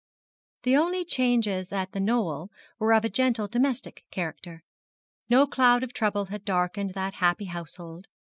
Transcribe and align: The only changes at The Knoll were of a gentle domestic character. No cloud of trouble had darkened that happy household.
The 0.63 0.75
only 0.75 1.05
changes 1.05 1.71
at 1.71 1.91
The 1.91 1.99
Knoll 1.99 2.49
were 2.79 2.91
of 2.91 3.05
a 3.05 3.09
gentle 3.09 3.47
domestic 3.47 4.03
character. 4.09 4.63
No 5.29 5.45
cloud 5.45 5.83
of 5.83 5.93
trouble 5.93 6.25
had 6.25 6.43
darkened 6.43 6.95
that 6.95 7.13
happy 7.13 7.45
household. 7.45 8.07